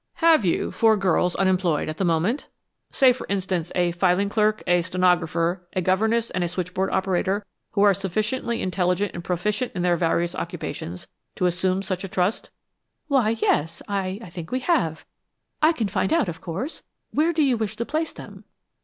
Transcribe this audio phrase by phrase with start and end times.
[0.15, 2.47] Have you four girls unemployed at the moment?
[2.91, 7.83] Say, for instance, a filing clerk, a stenographer, a governess and a switchboard operator, who
[7.83, 12.49] are sufficiently intelligent and proficient in their various occupations, to assume such a trust?"
[13.09, 15.05] "Why, yes, I I think we have.
[15.61, 16.81] I can find out, of course.
[17.11, 18.45] Where do you wish to place them?"